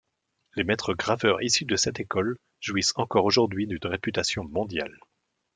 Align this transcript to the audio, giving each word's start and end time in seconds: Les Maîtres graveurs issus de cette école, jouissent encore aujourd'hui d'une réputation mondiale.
Les 0.55 0.63
Maîtres 0.63 0.95
graveurs 0.95 1.43
issus 1.43 1.65
de 1.65 1.75
cette 1.75 1.99
école, 1.99 2.35
jouissent 2.59 2.93
encore 2.95 3.25
aujourd'hui 3.25 3.67
d'une 3.67 3.77
réputation 3.83 4.43
mondiale. 4.43 4.97